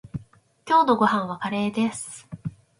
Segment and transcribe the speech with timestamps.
[0.65, 2.27] 今日のご飯はカレーです。